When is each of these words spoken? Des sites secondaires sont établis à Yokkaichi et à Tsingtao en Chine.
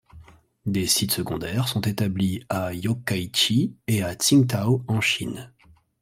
Des 0.65 0.87
sites 0.87 1.11
secondaires 1.11 1.67
sont 1.67 1.81
établis 1.81 2.43
à 2.49 2.73
Yokkaichi 2.73 3.75
et 3.85 4.01
à 4.01 4.15
Tsingtao 4.15 4.83
en 4.87 4.99
Chine. 4.99 5.53